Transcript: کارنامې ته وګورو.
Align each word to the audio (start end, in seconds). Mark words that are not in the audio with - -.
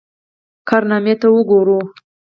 کارنامې 0.69 1.13
ته 1.21 1.27
وګورو. 1.33 1.79